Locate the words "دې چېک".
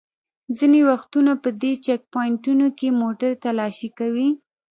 1.61-2.01